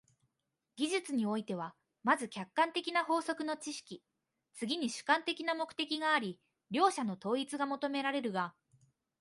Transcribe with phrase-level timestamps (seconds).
[0.77, 4.01] 技術においては、まず客観的な法則の知識、
[4.55, 6.39] 次に主観的な目的があり、
[6.71, 8.55] 両者の統一が求められるが、